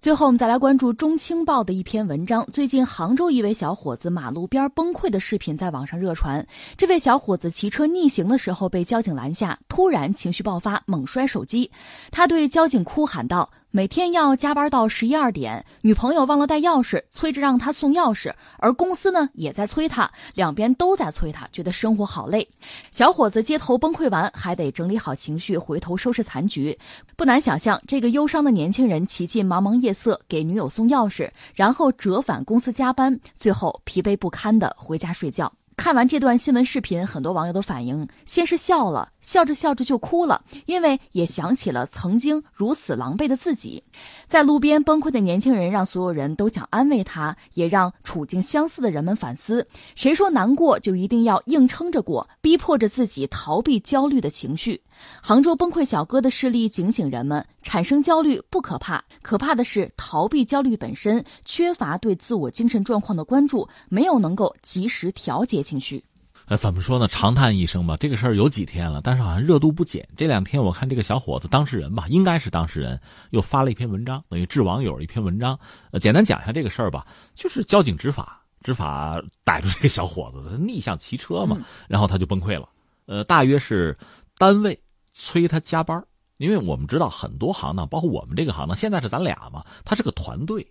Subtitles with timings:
[0.00, 2.42] 最后，我们再来关注《中青报》的一篇文章。
[2.50, 6.44] 最近，杭州一位小伙子马路边崩溃的视频在网上热传。
[6.74, 11.70] 这位小伙子骑车逆行的时候被交警拦下，突然情绪爆发，猛摔手机。
[12.10, 13.46] 他对交警哭喊道。
[13.72, 22.48] 每天要加班到十一二点，女朋友忘了带钥匙，催着让他送钥匙，而公司呢也在催他，两边都在催他，觉得生活好累。
[22.90, 26.76] 小伙子街头崩溃完，还得整理好情绪，回头收拾残局。
[27.14, 35.52] 不难想象，这个忧伤的年轻人骑进茫茫夜色给女友送钥匙，然后折返公司加班，最后疲惫不堪的回家睡觉。
[35.80, 43.82] 看完这段新闻视频，很多网友都反映，先是笑了，笑着笑着就哭了，因为也想起了曾经如此狼狈的自己。
[44.26, 54.82] 在路边崩溃的年轻人，让所有人都想安慰他，也让处境相似的人们反思：谁说难过就一定要硬撑着过，逼迫着自己逃避焦虑的情绪？
[55.22, 66.02] 杭州崩溃小哥的事例警醒人们，产生焦虑不可怕，可怕的是逃避焦虑本身，缺乏对自我精神状况的关注，没有能够及时调节情绪。
[66.46, 67.06] 呃，怎么说呢？
[67.06, 67.96] 长叹一声吧。
[67.96, 70.08] 这个事儿有几天了，但是好像热度不减。
[70.16, 75.56] 这两天我看这个小伙子当事人吧，应该是当事人，又发了一篇文章，等于致网友一篇文章。
[75.92, 81.56] 呃，简单讲一下这个事儿吧，就是交警执法，执法逮住这个小伙子，他逆向骑车嘛，
[81.88, 82.68] 然后他就崩溃了。
[83.06, 83.96] 呃，大约是
[84.36, 84.78] 单位。
[85.12, 86.02] 催他加班，
[86.38, 90.66] 因为我们知道很多行当，包括我们这个行当，现在是咱俩嘛，他是个团队，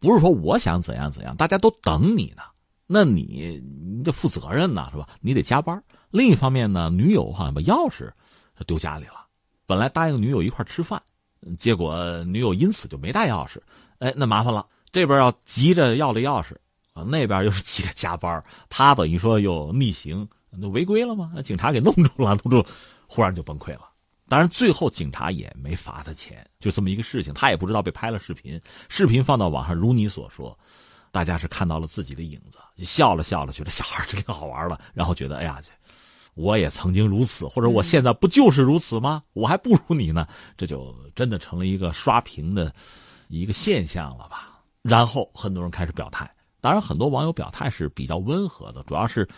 [0.00, 2.42] 不是说我想怎样怎样，大家都等你呢，
[2.92, 3.62] 那你
[3.96, 5.08] 你得负责任呐，是吧？
[5.20, 5.82] 你得加班。
[6.10, 8.10] 另一方面呢，女友好像把钥匙
[8.66, 9.26] 丢家里了，
[9.66, 11.00] 本来答应女友一块吃饭，
[11.58, 13.58] 结果女友因此就没带钥匙，
[13.98, 16.54] 哎，那麻烦了，这边要急着要了钥匙
[16.92, 21.32] 啊，那边又是急着加班，他等于说又逆行，那违规了吗？
[21.42, 22.64] 警察给弄住了，弄住。
[23.14, 23.90] 忽然就崩溃了，
[24.26, 30.58] 当然最后警察也没罚他钱，就这么一个事情，他也不知道被拍了视频，视频放到网上，如你所说，
[31.12, 35.62] 大家是看到了自己的影子，就笑了笑了，觉得小孩真挺好玩了，然后觉得哎呀，
[36.34, 39.22] 我也曾经如此，或者我现在不就是如此吗？
[39.34, 40.26] 我还不如你呢，
[40.56, 42.74] 这就真的成了一个刷屏的
[43.28, 44.58] 一个现象了吧？
[44.82, 46.28] 然后很多人开始表态，
[46.60, 49.28] 当然很多网友表态是比较温和的，主要是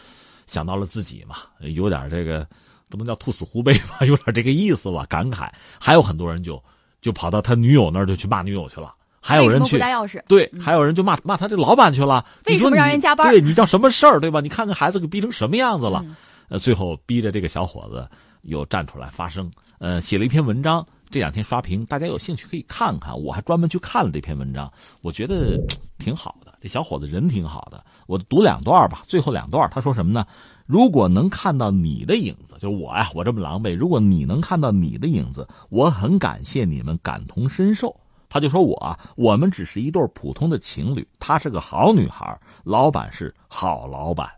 [0.47, 2.48] 想到了自己嘛，有点这个。
[2.91, 5.50] 不能叫兔死狐悲吧， 有点这个意思吧，感慨。
[5.81, 6.62] 还有很多人就
[7.00, 12.24] 就跑到他女友那儿就去骂女友去了，还有人去带钥匙，对，还有人就骂骂他这老板去了。
[12.46, 13.30] 为什么让人加班？
[13.30, 14.40] 对你叫什么事儿，对吧？
[14.40, 16.04] 你看看孩子给逼成什么样子了。
[16.50, 18.06] 呃，最后逼着这个小伙子
[18.42, 20.86] 又站出来发声，呃，写了一篇文章。
[21.10, 23.16] 这两天刷屏，大家有兴趣可以看看。
[23.16, 24.70] 我还专门去看了这篇文章，
[25.00, 25.56] 我觉得
[25.96, 26.58] 挺好的。
[26.60, 29.04] 这小伙子人挺好的，我读两段吧。
[29.06, 30.26] 最后两段他说什么呢？
[30.66, 33.76] 如果能看到你的影子，就是我呀，我这么狼狈。
[33.76, 37.94] 如果你能看到你的影子，我很感谢你们感同身受。
[38.34, 41.06] 他就说我，我们只是一对普通的情侣。
[41.21, 44.28] 她是个好女孩，老板是好老板。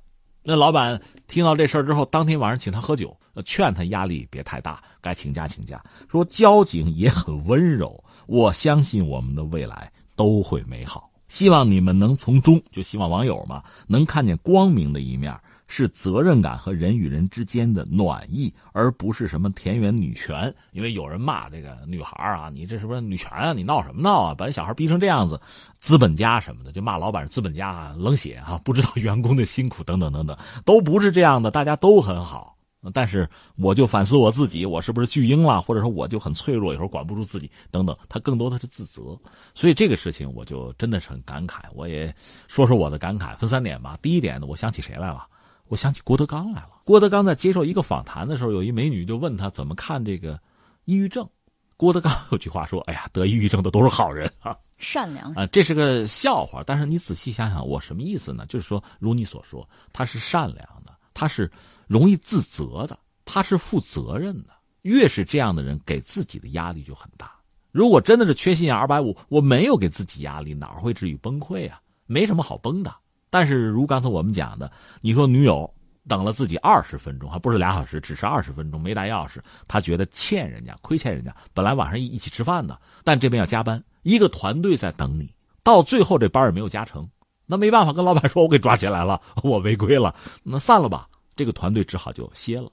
[0.43, 5.83] 那老板听到这事儿之后，当天晚上请他喝酒，劝他压力别太大，该请假请假。
[6.11, 11.11] 说交警也很温柔，我相信我们的未来都会美好。
[11.29, 15.35] 希望你们能从中，就希望网友嘛能看见光明的一面。
[15.69, 20.55] 是责任感和人与人之间的暖意，而不是什么田园女权。
[20.73, 23.53] 因为有人骂这个女孩啊，你这是不是女权啊？
[23.53, 24.35] 你闹什么闹啊？
[24.35, 25.41] 把小孩逼成这样子，
[25.79, 32.55] 资本家什么的，就骂老板是资本家啊，冷血啊，不知道员工的辛苦等等等等，都不是这样的，大家都很好。
[32.95, 35.61] 但是我就反思我自己，我是不是巨婴了？
[35.61, 37.97] 或者说我就很脆弱，有时候管不住自己等等。
[38.09, 39.19] 他更多的是自责，
[39.57, 41.63] 所以这个事情我就真的是很感慨。
[41.75, 42.15] 我也
[42.47, 43.99] 说说我的感慨，分三点吧。
[44.01, 45.27] 第一点呢，我想起谁来了？
[45.69, 46.81] 我想起郭德纲来了。
[46.85, 50.41] 郭德纲在接受一个访谈的时候，有一美女就问他怎么看这个
[50.85, 51.29] 抑郁症。
[51.77, 58.47] 郭德纲有句话说：“哎呀，得抑郁症的都是好人啊，善良啊。”这是个笑话，但是你仔细想想，我什么意思呢？
[58.49, 61.51] 就是说，如你所说，他是善良的，他是
[61.87, 64.51] 容易自责的，他是负责任的。
[64.83, 67.33] 越是这样的人，给自己的压力就很大。
[67.73, 71.79] 如果真的是缺心眼二百五，我没有给自己压力，哪会至于崩溃啊？
[72.07, 72.95] 没什么好崩的。
[73.39, 74.73] 但是，如刚才我们讲的，
[75.03, 75.71] 你说女友
[76.09, 81.37] 等了自己二十分钟，还不是俩小时，只是二十分钟没带钥匙，他觉得欠人家，亏欠人家。
[81.53, 85.31] 本来晚上一一起吃饭的，但这边要加班，一个团队在等你，
[85.63, 87.07] 到最后这班也没有加成，
[87.45, 92.71] 那没办法，跟老板说，我给抓起来了，我违规了，那散了吧，这个团队只好就歇了，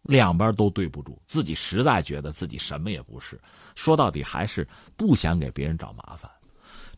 [0.00, 3.38] 两边都对不住，自己实在觉得自己什么也不是，
[3.74, 4.66] 说到底还是
[4.96, 6.30] 不想给别人找麻烦。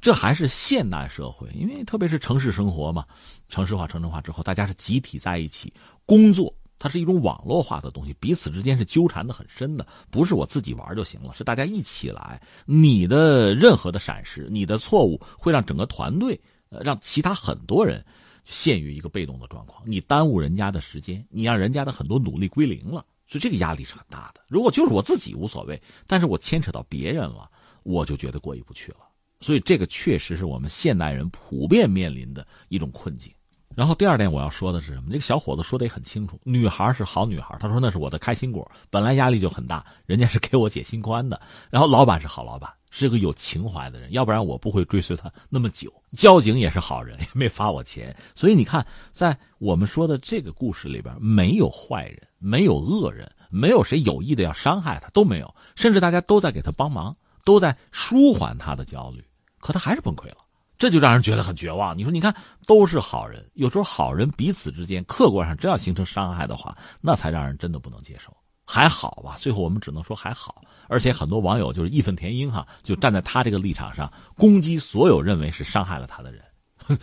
[0.00, 3.04] 这还是现代社会，因为特别是城市生活嘛，
[3.48, 5.72] 城市化、城镇化之后，大家是集体在一起
[6.06, 12.40] 工作，它是一种网络化的东西，彼此之间是纠缠的很深的，不是我自己玩就行了，是大家一起来。
[12.64, 16.40] 你的任何的闪失，你的错误，会让整个团队，
[16.70, 18.04] 呃，让其他很多人
[18.44, 19.82] 陷于一个被动的状况。
[19.84, 24.42] 你耽误人家的时间，你让人家的很多努力归零了，所以这个压力是很大的。
[24.46, 27.50] 如果就是我自己无所谓，但是我牵扯到别人了，
[27.82, 28.98] 我就觉得过意不去了。
[29.40, 33.32] 所以这个确实是我们现代人普遍面临的一种困境。
[33.74, 35.06] 然后第二点我要说的是什么？
[35.08, 41.40] 这个小伙子说的也很清楚，女孩是好女孩，他说那是我的开心果，本来压力就很大，人家是给我解心宽的。
[41.70, 45.92] 然后老板是好老板，是个有情怀的人，要不然我不会追随他那么久。
[46.12, 48.16] 交警也是好人，也没罚我钱。
[48.34, 57.14] 所以你看，在我们说的这个故事里边，没有坏人，没有恶人，没有谁有意的要伤害他，都没有，甚至大家都在给他帮忙，
[57.44, 59.24] 都在舒缓他的焦虑，
[59.58, 60.38] 可他还是崩溃了。
[60.76, 61.98] 这就让人觉得很绝望。
[61.98, 62.32] 你说，你看，
[62.64, 68.32] 都是好人，有时候好人彼此之间客观上真要形成伤害的话，那才让人真的不能接受。
[68.64, 70.62] 还好吧，最后我们只能说还好。
[70.86, 76.44] 而且很多网友就是义愤填膺哈，就站在他这个立场上攻击所有认为是伤害了他的人，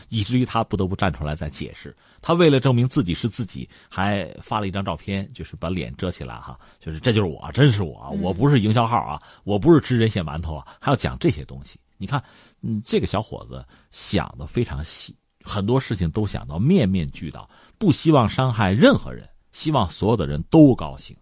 [0.08, 1.94] 以至于他不得不站出来再解释。
[2.22, 11.78] 他为了证明自己是自己，还发了一张照片，就是把脸遮起来哈，就是这就是我，真是我，我不是营销号啊，我不是吃人血馒头啊，还要讲这些东西。
[11.98, 12.24] 你看，
[12.62, 21.16] 嗯，这个小伙子想的非常细，很多事情都想到面面俱到，不希望伤害任何人，希望所有的人都高兴。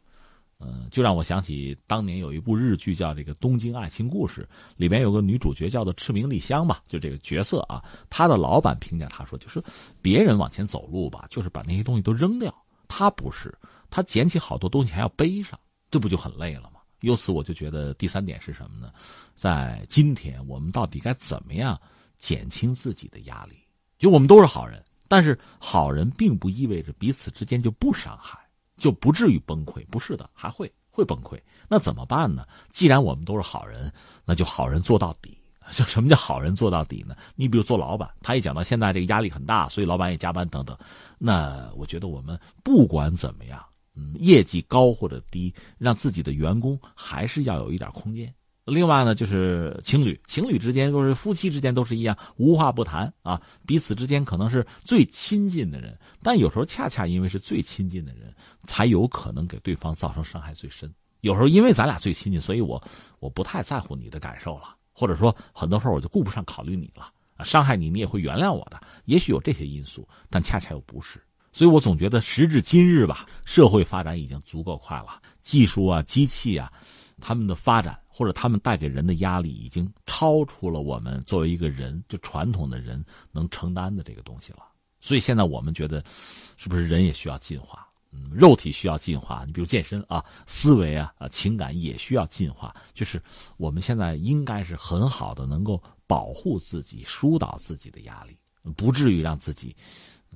[0.66, 4.48] 嗯，就让我想起当年有一部日剧叫《这个东京爱情故事》，
[4.78, 9.62] 里边有个女主角叫做赤名莉香吧，就这个角色啊，她的老板评价她说，就是
[10.02, 12.54] 别人往前走路吧，就是把那些东西都扔掉，
[12.88, 13.54] 她不是，
[13.90, 15.60] 她捡起好多东西还要背上，
[15.92, 16.72] 这不就很累了？
[17.04, 18.92] 由此我就觉得第三点是什么呢？
[19.36, 21.80] 在今天，我们到底该怎么样
[22.18, 23.58] 减轻自己的压力？
[24.00, 28.40] 就我们都是好人，但是好人并不意味着彼此之间就不伤害，
[28.78, 29.86] 就不至于崩溃。
[29.88, 31.38] 不是的，还会会崩溃。
[31.68, 32.46] 那怎么办呢？
[32.72, 33.92] 既然我们都是好人，
[34.26, 35.38] 那就好人做到底。
[35.72, 37.16] 就什么叫好人做到底呢？
[37.36, 40.78] 你比如做老板，他一讲到现在这个压力很大，所以老板也加班等等。
[41.18, 43.62] 那我觉得我们不管怎么样。
[43.96, 48.34] 嗯，业绩高或者低，让自己的员工还是要有一点空间。
[48.66, 60.90] 另外呢，就是情侣，情侣之间或者夫妻之间都是一样，无话不谈啊，彼此之间可能是最亲近的人，但有时候恰恰因为是最亲近的人，才有可能给对方造成伤害最深。
[61.20, 62.82] 有时候因为咱俩最亲近，所以我
[63.20, 67.12] 我不太在乎你的感受了，或者说很多时候我就顾不上考虑你了，
[67.44, 68.82] 伤害你你也会原谅我的。
[69.04, 71.22] 也许有这些因素，但恰恰又不是。
[71.54, 76.74] 所以我总觉得，时至今日吧，社会发展已经足够快了，技术啊、机器啊，
[77.22, 84.64] 他们的发展或者他们带给人的压力，已经超出了我们作为一个人就传统的人能承担的这个东西了。
[85.00, 86.04] 所以现在我们觉得，
[86.58, 87.88] 是不是人也需要进化？
[88.12, 92.76] 嗯，肉体需要进化，你比如健身啊，思维啊啊，情感也需要进化。
[92.94, 93.22] 就是
[93.58, 98.38] 我们现在应该是很好的，能够保护自己、疏导自己的压力，
[98.76, 99.76] 不至于让自己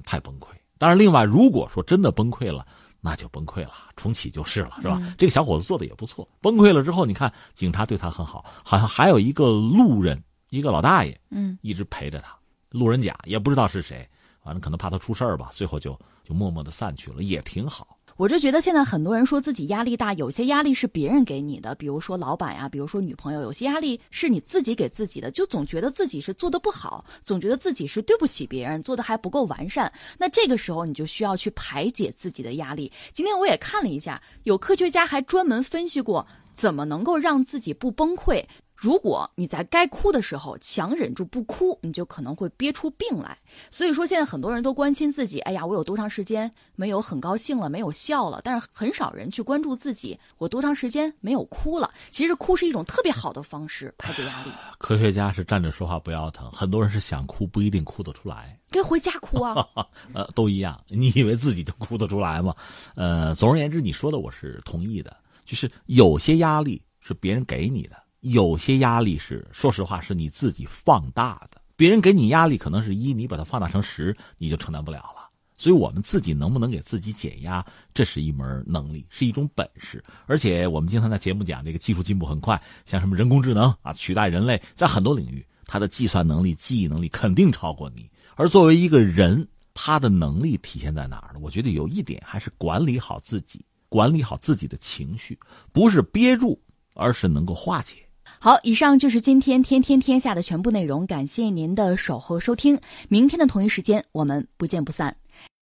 [0.03, 0.47] 太崩溃。
[0.77, 2.65] 当然，另外，如果说真的崩溃了，
[3.01, 5.01] 那就崩溃了，重启就是了，是吧？
[5.17, 6.27] 这个小伙子做的也不错。
[6.41, 12.35] 崩溃了之后，你看警察对他很好，好像还有一个路人，一个老大爷，嗯，一直陪着他。
[12.69, 14.07] 路人甲也不知道是谁，
[14.43, 17.96] 反正可能怕他出事儿吧，最后就就默默的散去了，也挺好。
[18.17, 29.91] 我就觉得现在很多人说自己压力大，有些压力是别人给你的，比如说老板呀，比如说女朋友，有些压力是你自己给自己的，就总觉得自己是做的不好，总觉得自己是对不起别人，做的还不够完善。
[30.17, 32.91] 那这个时候你就需要去排解自己的压力。
[33.13, 36.25] 今天我也看了一下，有科学家还专门分析过
[36.55, 38.43] 怎么能够让自己不崩溃。
[38.77, 43.35] 如果你在该哭的时候强忍住不哭，你就可能会憋出病来。
[43.71, 48.39] 所以说，现在很多人都关心自己，哎呀，我有多长时间没有很高兴了，没有笑了？
[48.43, 51.89] 但是很少人去关注自己，我多长时间没有哭了？
[52.11, 54.51] 其实哭是一种特别好的方式排解压力。
[54.77, 59.55] 科学家是站着说话不腰疼，很多人是想哭不一定哭得出来，该回家哭啊。
[60.13, 60.79] 呃，都一样。
[60.87, 62.53] 你以为自己就哭得出来吗？
[62.93, 67.97] 呃，总而言之，你说的我是同意的，就是有些压力是别人给你的。
[68.31, 71.61] 有些压力是，说实话，是你自己放大的。
[71.75, 75.29] 别人给你压力可能是一，你把它放大成十，你就承担不了了。
[75.57, 80.03] 所以，我们自己能不能给自己减压，这是一门能力，是一种本事。
[80.27, 88.09] 而且，我们经常在节目讲，这个技术进步很快，像什么人工智能啊，取代人类，在很多领域，它的计算能力、记忆能力肯定超过你。
[88.35, 91.39] 而作为一个人，他的能力体现在哪儿呢？
[91.41, 95.37] 我觉得有一点还是管理好自己，管理好自己的情绪，
[95.71, 96.59] 不是憋住，
[96.93, 98.06] 而是能够化解。
[98.39, 102.79] 好，以上就是今天天天天下的全部内容，感谢您的守候收听，
[103.09, 105.15] 明天的同一时间我们不见不散。